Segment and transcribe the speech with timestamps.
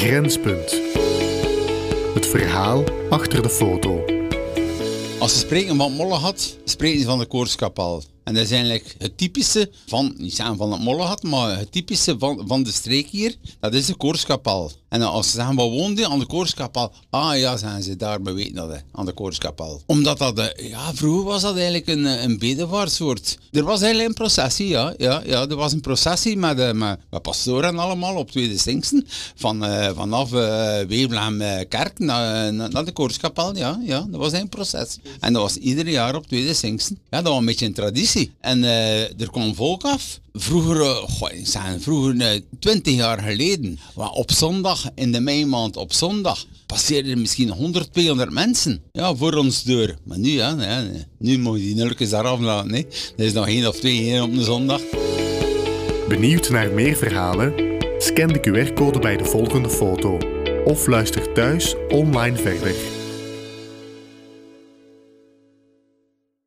[0.00, 0.80] Grenspunt.
[2.14, 4.04] Het verhaal achter de foto.
[5.18, 8.02] Als ze spreken van Mollehat, spreken ze van de Koorskapel.
[8.24, 12.16] En dat is eigenlijk het typische van, niet zeggen van het Mollehat, maar het typische
[12.18, 14.72] van, van de streek hier, dat is de Koorskapel.
[14.88, 16.92] En als ze zeggen, wat woonde aan de Koorskapel?
[17.10, 19.82] Ah ja, zijn ze daar, we weten dat, aan de Koorskapel.
[19.86, 23.38] Omdat dat, eh, ja, vroeger was dat eigenlijk een, eh, een bedevaartsoort.
[23.50, 24.94] Er was eigenlijk een processie, ja.
[24.96, 29.06] Ja, ja er was een processie met, eh, met, met pastoren allemaal op Tweede Stinksen.
[29.34, 29.64] Van,
[29.94, 34.06] vanaf uh, Wevelhem-kerk naar, naar, de Koorskapel, ja, ja.
[34.10, 34.98] Dat was een proces.
[35.20, 36.98] En dat was ieder jaar op Tweede Stinksen.
[37.10, 38.09] Ja, dat was een beetje een traditie.
[38.40, 40.20] En eh, er kwam volk af.
[40.32, 45.76] Vroeger, eh, goh, zeg, vroeger eh, 20 jaar geleden, maar op zondag, in de meimaand
[45.76, 49.96] op zondag, passeerden er misschien 100, 200 mensen ja, voor ons deur.
[50.04, 50.84] Maar nu, ja,
[51.18, 52.74] nu moet je die nulkens daar aflaten.
[52.74, 52.82] hè.
[53.16, 54.80] Er is nog één of twee hier op een zondag.
[56.08, 57.54] Benieuwd naar meer verhalen?
[57.98, 60.18] Scan de QR-code bij de volgende foto.
[60.64, 62.99] Of luister thuis online verder.